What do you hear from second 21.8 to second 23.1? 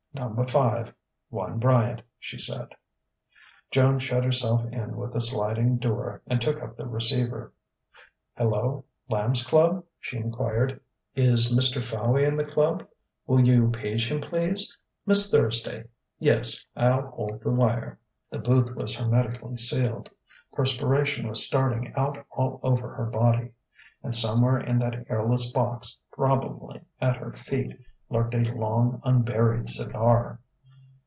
out all over her